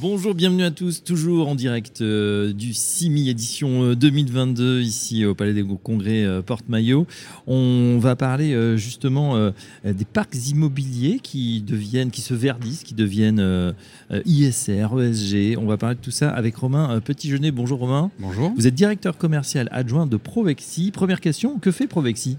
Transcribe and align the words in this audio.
Bonjour, 0.00 0.34
bienvenue 0.34 0.64
à 0.64 0.70
tous, 0.70 1.02
toujours 1.02 1.48
en 1.48 1.54
direct 1.54 2.00
euh, 2.00 2.52
du 2.52 2.74
CIMI 2.74 3.30
édition 3.30 3.94
2022 3.94 4.62
euh, 4.62 4.82
ici 4.82 5.24
au 5.24 5.34
Palais 5.34 5.54
des 5.54 5.64
Congrès 5.82 6.24
euh, 6.24 6.42
Porte-Maillot. 6.42 7.06
On 7.46 7.98
va 7.98 8.16
parler 8.16 8.76
justement 8.76 9.50
des 9.84 10.04
parcs 10.04 10.34
immobiliers 10.48 11.20
qui 11.22 11.62
deviennent, 11.62 12.10
qui 12.10 12.20
se 12.20 12.34
verdissent, 12.34 12.82
qui 12.82 12.94
deviennent 12.94 13.74
ISR, 14.24 14.88
ESG. 14.98 15.58
On 15.58 15.66
va 15.66 15.76
parler 15.76 15.96
de 15.96 16.00
tout 16.00 16.10
ça 16.10 16.30
avec 16.30 16.56
Romain 16.56 17.00
Petit-Jeunet. 17.00 17.50
Bonjour 17.50 17.78
Romain. 17.78 18.10
Bonjour. 18.18 18.52
Vous 18.56 18.66
êtes 18.66 18.74
directeur 18.74 19.16
commercial 19.16 19.68
adjoint 19.72 20.06
de 20.06 20.16
Provexi. 20.16 20.90
Première 20.90 21.20
question, 21.20 21.58
que 21.58 21.70
fait 21.70 21.86
Provexi? 21.86 22.38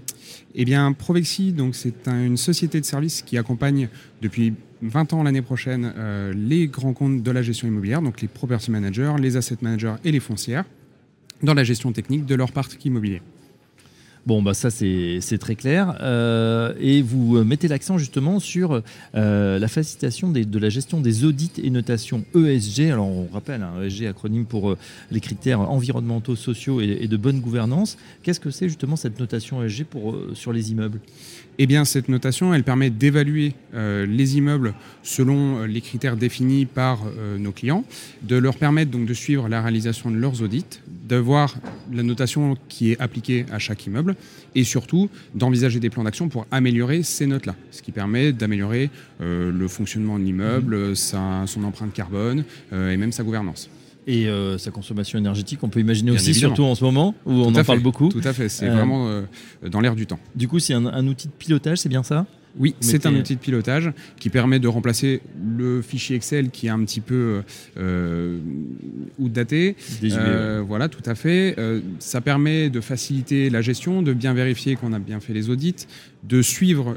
Eh 0.54 0.64
bien, 0.64 0.92
Provexi, 0.92 1.52
donc 1.52 1.74
c'est 1.74 2.08
une 2.08 2.36
société 2.36 2.80
de 2.80 2.86
services 2.86 3.22
qui 3.22 3.38
accompagne 3.38 3.88
depuis 4.22 4.54
20 4.82 5.12
ans 5.12 5.22
l'année 5.22 5.42
prochaine 5.42 5.92
euh, 5.96 6.32
les 6.34 6.66
grands 6.68 6.92
comptes 6.92 7.22
de 7.22 7.30
la 7.30 7.42
gestion 7.42 7.68
immobilière, 7.68 8.02
donc 8.02 8.20
les 8.20 8.28
property 8.28 8.70
managers, 8.70 9.14
les 9.18 9.36
asset 9.36 9.56
managers 9.62 9.94
et 10.04 10.12
les 10.12 10.20
foncières, 10.20 10.64
dans 11.42 11.54
la 11.54 11.64
gestion 11.64 11.92
technique 11.92 12.26
de 12.26 12.34
leur 12.34 12.52
parc 12.52 12.84
immobilier. 12.84 13.22
Bon, 14.26 14.42
bah 14.42 14.54
ça 14.54 14.70
c'est 14.70 15.38
très 15.38 15.54
clair. 15.54 15.96
Euh, 16.00 16.74
et 16.80 17.00
vous 17.00 17.44
mettez 17.44 17.68
l'accent 17.68 17.96
justement 17.96 18.40
sur 18.40 18.82
euh, 19.14 19.58
la 19.58 19.68
facilitation 19.68 20.30
de 20.30 20.58
la 20.58 20.68
gestion 20.68 21.00
des 21.00 21.24
audits 21.24 21.52
et 21.62 21.70
notations 21.70 22.24
ESG. 22.34 22.90
Alors 22.90 23.06
on 23.06 23.28
rappelle, 23.32 23.62
un 23.62 23.78
hein, 23.78 23.84
ESG 23.84 24.06
acronyme 24.06 24.44
pour 24.44 24.76
les 25.12 25.20
critères 25.20 25.60
environnementaux, 25.60 26.34
sociaux 26.34 26.80
et, 26.80 27.06
de 27.06 27.16
bonne 27.16 27.40
gouvernance. 27.40 27.98
Qu'est-ce 28.24 28.40
que 28.40 28.50
c'est 28.50 28.68
justement 28.68 28.96
cette 28.96 29.20
notation 29.20 29.62
ESG 29.62 29.84
pour, 29.84 30.16
sur 30.34 30.52
les 30.52 30.72
immeubles? 30.72 31.00
Eh 31.58 31.66
bien, 31.66 31.86
cette 31.86 32.08
notation, 32.08 32.52
elle 32.52 32.64
permet 32.64 32.90
d'évaluer 32.90 33.54
euh, 33.74 34.04
les 34.04 34.36
immeubles 34.36 34.74
selon 35.02 35.60
euh, 35.60 35.66
les 35.66 35.80
critères 35.80 36.16
définis 36.16 36.66
par 36.66 37.00
euh, 37.06 37.38
nos 37.38 37.52
clients, 37.52 37.84
de 38.22 38.36
leur 38.36 38.56
permettre 38.56 38.90
donc 38.90 39.06
de 39.06 39.14
suivre 39.14 39.48
la 39.48 39.62
réalisation 39.62 40.10
de 40.10 40.16
leurs 40.16 40.42
audits, 40.42 40.66
de 41.08 41.16
voir 41.16 41.56
la 41.92 42.02
notation 42.02 42.56
qui 42.68 42.92
est 42.92 43.00
appliquée 43.00 43.46
à 43.52 43.58
chaque 43.58 43.86
immeuble, 43.86 44.16
et 44.54 44.64
surtout 44.64 45.08
d'envisager 45.34 45.80
des 45.80 45.90
plans 45.90 46.04
d'action 46.04 46.28
pour 46.28 46.46
améliorer 46.50 47.02
ces 47.02 47.26
notes-là, 47.26 47.54
ce 47.70 47.82
qui 47.82 47.92
permet 47.92 48.32
d'améliorer 48.32 48.90
le 49.20 49.68
fonctionnement 49.68 50.18
de 50.18 50.24
l'immeuble, 50.24 50.76
mmh. 50.90 50.96
son 51.46 51.64
empreinte 51.64 51.92
carbone 51.92 52.44
et 52.72 52.96
même 52.96 53.12
sa 53.12 53.22
gouvernance 53.22 53.70
et 54.06 54.28
euh, 54.28 54.56
sa 54.56 54.70
consommation 54.70 55.18
énergétique, 55.18 55.58
on 55.62 55.68
peut 55.68 55.80
imaginer 55.80 56.12
aussi, 56.12 56.32
surtout 56.34 56.62
en 56.62 56.74
ce 56.74 56.84
moment 56.84 57.14
où 57.24 57.32
on 57.32 57.54
en 57.54 57.64
parle 57.64 57.80
beaucoup. 57.80 58.08
Tout 58.08 58.20
à 58.24 58.32
fait, 58.32 58.48
c'est 58.48 58.68
vraiment 58.68 59.08
euh, 59.08 59.22
dans 59.68 59.80
l'air 59.80 59.96
du 59.96 60.06
temps. 60.06 60.18
Du 60.34 60.48
coup, 60.48 60.58
c'est 60.58 60.74
un, 60.74 61.06
outil 61.06 61.26
de 61.26 61.32
pilotage, 61.32 61.78
c'est 61.78 61.88
bien 61.88 62.02
ça? 62.02 62.26
Oui, 62.58 62.74
c'est 62.80 63.06
un 63.06 63.14
outil 63.14 63.34
de 63.34 63.40
pilotage 63.40 63.92
qui 64.18 64.30
permet 64.30 64.58
de 64.58 64.68
remplacer 64.68 65.20
le 65.56 65.82
fichier 65.82 66.16
Excel 66.16 66.50
qui 66.50 66.66
est 66.66 66.70
un 66.70 66.82
petit 66.84 67.00
peu 67.00 67.42
euh, 67.76 68.38
outdaté. 69.18 69.76
Euh, 70.04 70.62
voilà, 70.66 70.88
tout 70.88 71.02
à 71.06 71.14
fait. 71.14 71.56
ça 71.98 72.20
permet 72.20 72.70
de 72.70 72.80
faciliter 72.80 73.50
la 73.50 73.62
gestion, 73.62 74.02
de 74.02 74.12
bien 74.12 74.34
vérifier 74.34 74.76
qu'on 74.76 74.92
a 74.92 74.98
bien 74.98 75.20
fait 75.20 75.32
les 75.32 75.50
audits, 75.50 75.86
de 76.24 76.42
suivre 76.42 76.96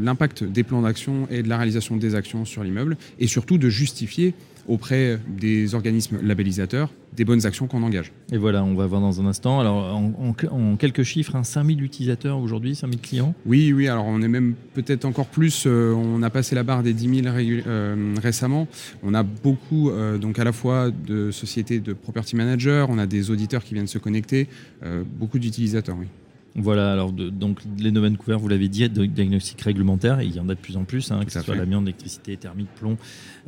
l'impact 0.00 0.44
des 0.44 0.62
plans 0.62 0.82
d'action 0.82 1.26
et 1.30 1.42
de 1.42 1.48
la 1.48 1.56
réalisation 1.56 1.96
des 1.96 2.14
actions 2.14 2.44
sur 2.44 2.62
l'immeuble, 2.62 2.96
et 3.18 3.26
surtout 3.26 3.58
de 3.58 3.68
justifier 3.68 4.34
auprès 4.68 5.18
des 5.28 5.74
organismes 5.74 6.18
labellisateurs 6.22 6.90
des 7.14 7.24
bonnes 7.24 7.44
actions 7.46 7.66
qu'on 7.66 7.82
engage. 7.82 8.12
Et 8.32 8.38
voilà, 8.38 8.64
on 8.64 8.74
va 8.74 8.86
voir 8.86 9.00
dans 9.00 9.20
un 9.20 9.26
instant. 9.26 9.60
Alors, 9.60 9.94
en, 9.94 10.76
quelques 10.76 11.02
chiffres, 11.02 11.38
5000 11.42 11.78
hein, 11.78 11.84
utilisateurs 11.84 12.38
aujourd'hui, 12.38 12.74
5000 12.74 13.00
clients 13.00 13.34
Oui, 13.44 13.72
oui, 13.72 13.88
alors 13.88 14.06
on 14.06 14.22
est 14.22 14.28
même 14.28 14.54
peut-être 14.74 14.91
encore 15.04 15.26
plus. 15.26 15.64
Euh, 15.66 15.92
on 15.92 16.22
a 16.22 16.30
passé 16.30 16.54
la 16.54 16.62
barre 16.62 16.82
des 16.82 16.92
10 16.92 17.22
000 17.22 17.34
euh, 17.36 18.14
récemment. 18.22 18.68
On 19.02 19.14
a 19.14 19.22
beaucoup, 19.22 19.90
euh, 19.90 20.18
donc 20.18 20.38
à 20.38 20.44
la 20.44 20.52
fois 20.52 20.90
de 20.90 21.30
sociétés 21.30 21.80
de 21.80 21.92
property 21.92 22.36
managers, 22.36 22.86
on 22.88 22.98
a 22.98 23.06
des 23.06 23.30
auditeurs 23.30 23.64
qui 23.64 23.74
viennent 23.74 23.86
se 23.86 23.98
connecter, 23.98 24.48
beaucoup 25.18 25.38
d'utilisateurs, 25.38 25.96
oui. 25.98 26.06
Voilà, 26.54 26.92
alors 26.92 27.12
donc 27.12 27.60
les 27.78 27.90
domaines 27.90 28.18
couverts, 28.18 28.38
vous 28.38 28.48
l'avez 28.48 28.68
dit, 28.68 28.86
diagnostic 28.88 29.60
réglementaire, 29.62 30.20
et 30.20 30.26
il 30.26 30.36
y 30.36 30.40
en 30.40 30.48
a 30.50 30.54
de 30.54 30.60
plus 30.60 30.76
en 30.76 30.84
plus, 30.84 31.10
hein, 31.10 31.24
que 31.24 31.32
ce 31.32 31.40
soit 31.40 31.54
l'amiante, 31.54 31.86
l'électricité, 31.86 32.36
thermique, 32.36 32.68
plomb, 32.76 32.98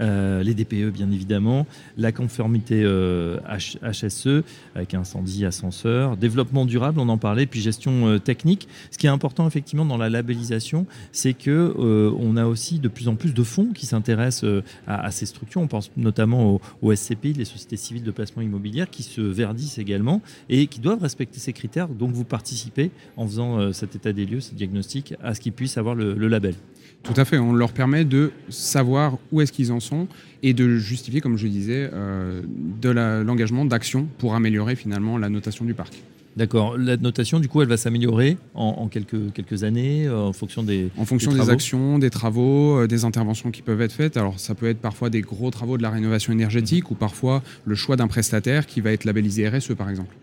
euh, 0.01 0.43
les 0.43 0.55
DPE 0.55 0.91
bien 0.91 1.11
évidemment, 1.11 1.67
la 1.99 2.13
conformité 2.13 2.81
HSE 2.81 4.27
euh, 4.27 4.43
avec 4.75 4.95
incendie, 4.95 5.45
ascenseur, 5.45 6.17
développement 6.17 6.65
durable, 6.65 6.99
on 6.99 7.11
en 7.11 7.19
parlait, 7.19 7.45
puis 7.45 7.61
gestion 7.61 8.09
euh, 8.09 8.19
technique. 8.19 8.69
Ce 8.91 8.97
qui 8.97 9.07
est 9.07 9.11
important 9.11 9.47
effectivement 9.47 9.85
dans 9.85 9.99
la 9.99 10.09
labellisation, 10.09 10.87
c'est 11.13 11.35
que 11.35 11.75
on 12.19 12.37
a 12.37 12.47
aussi 12.47 12.79
de 12.79 12.89
plus 12.89 13.09
en 13.09 13.17
plus 13.17 13.35
de 13.35 13.43
fonds 13.43 13.73
qui 13.75 13.87
s'intéressent 13.87 14.63
à, 14.87 15.11
ces 15.11 15.27
structures. 15.27 15.61
On 15.61 15.67
pense 15.67 15.91
notamment 15.97 16.61
aux, 16.81 16.95
SCPI, 16.95 17.35
les 17.35 17.45
sociétés 17.45 17.77
civiles 17.77 18.03
de 18.03 18.11
placement 18.11 18.43
immobilier, 18.43 18.85
qui 18.91 19.03
se 19.03 19.21
verdissent 19.21 19.79
également 19.79 20.23
et 20.49 20.67
qui 20.67 20.81
doivent 20.81 21.03
respecter 21.03 21.39
ces 21.39 21.53
critères. 21.53 21.89
Donc 21.89 22.13
vous 22.13 22.25
participez 22.25 22.91
en 23.16 23.27
faisant 23.27 23.59
euh, 23.59 23.72
cet 23.72 23.94
état 23.94 24.12
des 24.12 24.27
lieux, 24.27 24.41
ce 24.41 24.55
diagnostic, 24.55 25.15
à 25.22 25.34
ce 25.34 25.41
qu'ils 25.41 25.53
puissent 25.53 25.78
avoir 25.78 25.94
le, 25.94 26.15
label. 26.28 26.55
Tout 27.03 27.15
à 27.16 27.25
fait, 27.25 27.38
on 27.38 27.53
leur 27.53 27.72
permet 27.72 28.05
de 28.05 28.32
savoir 28.49 29.19
où 29.31 29.41
est-ce 29.41 29.53
qu'ils 29.53 29.72
en 29.72 29.81
sont 29.81 30.09
et 30.43 30.55
de 30.55 30.77
justifier, 30.78 31.21
comme 31.21 31.37
je 31.37 31.47
disais, 31.47 31.91
euh, 31.93 32.43
de 32.81 32.88
l'engagement 32.88 33.65
d'action 33.65 34.09
pour 34.19 34.34
améliorer 34.34 34.75
finalement 34.75 35.19
la 35.19 35.28
notation 35.28 35.65
du 35.65 35.75
parc. 35.75 36.03
D'accord. 36.37 36.77
La 36.77 36.97
notation, 36.97 37.38
du 37.38 37.49
coup, 37.49 37.62
elle 37.62 37.69
va 37.69 37.77
s'améliorer 37.77 38.37
en, 38.55 38.88
quelques, 38.88 39.32
quelques 39.34 39.62
années 39.62 40.06
euh, 40.06 40.16
en 40.16 40.32
fonction 40.32 40.62
des 40.62 40.88
En 40.97 41.05
fonction 41.05 41.32
des, 41.32 41.50
actions, 41.50 41.99
des 41.99 42.11
travaux, 42.11 42.87
des 42.87 43.05
interventions 43.05 43.50
qui 43.50 43.62
peuvent 43.62 43.82
être 43.82 43.93
faites. 43.93 44.16
Alors, 44.16 44.41
ça 44.41 44.55
peut 44.55 44.66
être 44.66 44.81
parfois 44.81 45.11
des 45.11 45.21
gros 45.21 45.50
travaux 45.50 45.76
de 45.76 45.82
la 45.82 45.91
rénovation 45.91 46.32
énergétique 46.32 46.84
mmh. 46.84 46.93
ou 46.93 46.97
parfois 46.97 47.43
le 47.66 47.75
choix 47.75 47.97
d'un 47.97 48.09
prestataire 48.09 48.66
qui 48.66 48.81
va 48.81 48.93
être 48.93 49.05
labellisé 49.05 49.49
RSE, 49.49 49.75
par 49.75 49.91
exemple. 49.91 50.16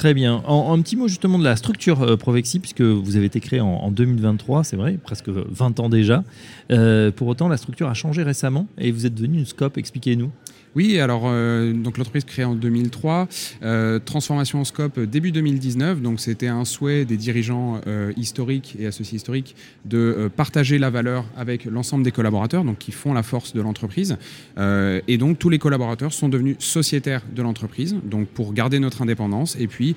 Très 0.00 0.14
bien. 0.14 0.42
En, 0.46 0.72
un 0.72 0.80
petit 0.80 0.96
mot 0.96 1.08
justement 1.08 1.38
de 1.38 1.44
la 1.44 1.56
structure 1.56 2.00
euh, 2.00 2.16
Provexi, 2.16 2.58
puisque 2.58 2.80
vous 2.80 3.16
avez 3.18 3.26
été 3.26 3.38
créé 3.38 3.60
en, 3.60 3.90
2023, 3.90 4.64
c'est 4.64 4.76
vrai, 4.76 4.94
presque 4.94 5.28
20 5.28 5.78
ans 5.78 5.90
déjà. 5.90 6.24
Euh, 6.72 7.10
pour 7.10 7.28
autant, 7.28 7.48
la 7.48 7.58
structure 7.58 7.86
a 7.86 7.92
changé 7.92 8.22
récemment 8.22 8.66
et 8.78 8.92
vous 8.92 9.04
êtes 9.04 9.14
devenu 9.14 9.40
une 9.40 9.44
scope. 9.44 9.76
Expliquez-nous. 9.76 10.30
Oui, 10.76 11.00
alors 11.00 11.22
euh, 11.24 11.72
donc 11.72 11.98
l'entreprise 11.98 12.24
créée 12.24 12.44
en 12.44 12.54
2003, 12.54 13.26
euh, 13.62 13.98
transformation 13.98 14.60
en 14.60 14.64
scope 14.64 15.00
début 15.00 15.32
2019. 15.32 16.00
Donc 16.00 16.20
c'était 16.20 16.46
un 16.46 16.64
souhait 16.64 17.04
des 17.04 17.16
dirigeants 17.16 17.80
euh, 17.86 18.12
historiques 18.16 18.76
et 18.78 18.86
associés 18.86 19.16
historiques 19.16 19.56
de 19.84 20.30
partager 20.36 20.78
la 20.78 20.90
valeur 20.90 21.24
avec 21.36 21.64
l'ensemble 21.64 22.04
des 22.04 22.12
collaborateurs, 22.12 22.64
donc 22.64 22.78
qui 22.78 22.92
font 22.92 23.12
la 23.12 23.24
force 23.24 23.52
de 23.52 23.60
l'entreprise. 23.60 24.16
et 24.56 25.18
donc 25.18 25.38
tous 25.38 25.48
les 25.48 25.58
collaborateurs 25.58 26.12
sont 26.12 26.28
devenus 26.28 26.56
sociétaires 26.58 27.22
de 27.34 27.42
l'entreprise, 27.42 27.96
donc 28.04 28.28
pour 28.28 28.52
garder 28.52 28.78
notre 28.78 29.02
indépendance 29.02 29.56
et 29.58 29.66
puis 29.66 29.89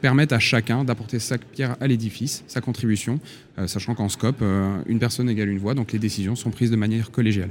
permettre 0.00 0.34
à 0.34 0.38
chacun 0.38 0.84
d'apporter 0.84 1.18
sa 1.18 1.38
pierre 1.38 1.76
à 1.80 1.86
l'édifice, 1.86 2.44
sa 2.46 2.60
contribution, 2.60 3.20
sachant 3.66 3.94
qu'en 3.94 4.08
scope, 4.08 4.42
une 4.86 4.98
personne 4.98 5.28
égale 5.28 5.48
une 5.48 5.58
voix, 5.58 5.74
donc 5.74 5.92
les 5.92 5.98
décisions 5.98 6.36
sont 6.36 6.50
prises 6.50 6.70
de 6.70 6.76
manière 6.76 7.10
collégiale 7.10 7.50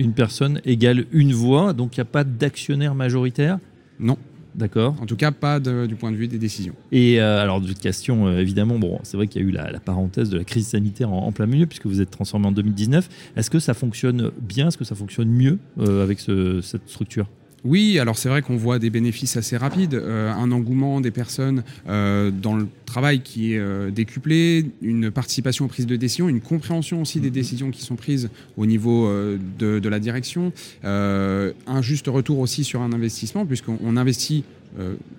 une 0.00 0.12
personne 0.12 0.60
égale 0.64 1.04
une 1.12 1.32
voix, 1.32 1.72
donc 1.72 1.96
il 1.96 2.00
n'y 2.00 2.02
a 2.02 2.06
pas 2.06 2.24
d'actionnaire 2.24 2.94
majoritaire? 2.94 3.58
Non. 3.98 4.16
D'accord. 4.52 4.96
En 5.00 5.06
tout 5.06 5.14
cas, 5.14 5.30
pas 5.30 5.60
du 5.60 5.94
point 5.94 6.10
de 6.10 6.16
vue 6.16 6.26
des 6.26 6.38
décisions. 6.38 6.74
Et 6.90 7.20
euh, 7.20 7.40
alors, 7.40 7.60
de 7.60 7.72
question, 7.72 8.26
euh, 8.26 8.40
évidemment, 8.40 8.80
bon, 8.80 8.98
c'est 9.04 9.16
vrai 9.16 9.28
qu'il 9.28 9.40
y 9.40 9.44
a 9.44 9.48
eu 9.48 9.52
la, 9.52 9.78
parenthèse 9.78 10.28
de 10.28 10.38
la 10.38 10.42
crise 10.42 10.66
sanitaire 10.66 11.12
en, 11.12 11.30
plein 11.30 11.46
milieu, 11.46 11.66
puisque 11.66 11.86
vous 11.86 12.00
êtes 12.00 12.10
transformé 12.10 12.48
en 12.48 12.52
2019. 12.52 13.08
Est-ce 13.36 13.48
que 13.48 13.60
ça 13.60 13.74
fonctionne 13.74 14.32
bien? 14.40 14.66
Est-ce 14.66 14.78
que 14.78 14.84
ça 14.84 14.96
fonctionne 14.96 15.28
mieux 15.28 15.60
euh, 15.78 16.02
avec 16.02 16.18
cette 16.18 16.88
structure? 16.88 17.28
Oui, 17.64 17.98
alors 17.98 18.16
c'est 18.16 18.28
vrai 18.28 18.40
qu'on 18.40 18.56
voit 18.56 18.78
des 18.78 18.88
bénéfices 18.88 19.36
assez 19.36 19.56
rapides, 19.56 19.94
euh, 19.94 20.32
un 20.32 20.50
engouement 20.50 21.00
des 21.00 21.10
personnes 21.10 21.62
euh, 21.88 22.30
dans 22.30 22.56
le 22.56 22.66
travail 22.86 23.20
qui 23.20 23.52
est 23.52 23.58
euh, 23.58 23.90
décuplé, 23.90 24.70
une 24.80 25.10
participation 25.10 25.66
aux 25.66 25.68
prises 25.68 25.86
de 25.86 25.96
décision, 25.96 26.28
une 26.28 26.40
compréhension 26.40 27.02
aussi 27.02 27.20
des 27.20 27.28
mhm. 27.28 27.34
décisions 27.34 27.70
qui 27.70 27.82
sont 27.82 27.96
prises 27.96 28.30
au 28.56 28.64
niveau 28.64 29.10
de, 29.58 29.88
la 29.88 29.98
direction, 29.98 30.52
un 30.84 31.82
juste 31.82 32.06
retour 32.06 32.38
aussi 32.38 32.64
sur 32.64 32.80
un 32.80 32.92
investissement, 32.92 33.44
puisqu'on 33.44 33.96
investit 33.96 34.44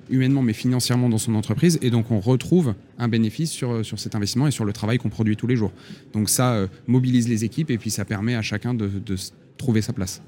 humainement 0.09 0.41
mais 0.41 0.53
financièrement 0.53 1.09
dans 1.09 1.17
son 1.17 1.35
entreprise 1.35 1.77
et 1.81 1.89
donc 1.89 2.09
on 2.09 2.21
retrouve 2.21 2.73
un 2.97 3.09
bénéfice 3.09 3.51
sur, 3.51 3.85
sur 3.85 3.99
cet 3.99 4.15
investissement 4.15 4.47
et 4.47 4.51
sur 4.51 4.63
le 4.63 4.71
travail 4.71 4.97
qu'on 4.97 5.09
produit 5.09 5.35
tous 5.35 5.47
les 5.47 5.57
jours. 5.57 5.73
Donc 6.13 6.29
ça 6.29 6.67
mobilise 6.87 7.27
les 7.27 7.43
équipes 7.43 7.69
et 7.69 7.77
puis 7.77 7.89
ça 7.89 8.05
permet 8.05 8.35
à 8.35 8.41
chacun 8.41 8.73
de 8.73 8.89
trouver 9.57 9.81
sa 9.81 9.93
place. 9.93 10.21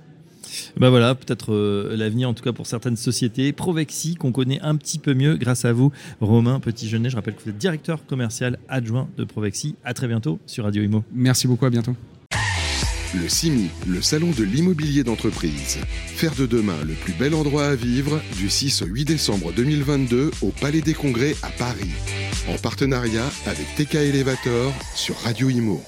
Ben 0.78 0.90
voilà, 0.90 1.16
peut-être 1.16 1.54
euh, 1.54 1.96
l'avenir 1.96 2.30
en 2.30 2.34
tout 2.34 2.44
cas 2.44 2.54
pour 2.54 2.68
certaines 2.68 2.98
sociétés. 2.98 3.54
Provexi, 3.54 4.16
qu'on 4.16 4.32
connaît 4.32 4.60
un 4.62 4.76
petit 4.76 5.00
peu 5.00 5.14
mieux 5.14 5.36
grâce 5.36 5.66
à 5.66 5.74
vous, 5.74 5.92
Romain 6.22 6.60
Petit-Genet. 6.60 7.10
Je 7.10 7.16
rappelle 7.16 7.36
que 7.36 7.44
vous 7.44 7.50
êtes 7.50 7.58
directeur 7.58 8.06
commercial 8.06 8.58
adjoint 8.70 9.08
de 9.18 9.24
Provexi. 9.24 9.76
À 9.84 9.94
très 9.94 10.08
bientôt 10.08 10.40
sur 10.46 10.64
Radio 10.66 10.84
Imo. 10.84 11.04
Merci 11.14 11.48
beaucoup, 11.48 11.66
à 11.66 11.70
bientôt. 11.70 11.96
Le 13.16 13.30
CIMI, 13.30 13.70
le 13.88 14.02
salon 14.02 14.32
de 14.32 14.44
l'immobilier 14.44 15.04
d'entreprise. 15.04 15.78
Faire 16.08 16.34
de 16.34 16.48
demain 16.48 16.78
le 16.84 16.94
plus 16.94 17.14
bel 17.14 17.36
endroit 17.36 17.68
à 17.68 17.76
vivre 17.76 18.20
du 18.38 18.50
6 18.50 18.82
au 18.82 18.86
8 18.88 19.06
décembre 19.06 19.54
2022 19.54 20.32
au 20.42 20.50
Palais 20.50 20.82
des 20.82 20.96
Congrès 20.96 21.36
à 21.44 21.50
Paris. 21.50 21.92
En 22.50 22.58
partenariat 22.58 23.30
avec 23.46 23.68
TK 23.76 23.96
Elevator 23.96 24.74
sur 24.96 25.16
Radio 25.20 25.50
Imo. 25.50 25.84